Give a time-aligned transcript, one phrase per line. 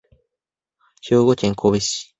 [1.03, 2.09] 兵庫県神戸市